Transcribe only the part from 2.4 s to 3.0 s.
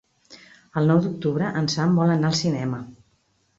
cinema.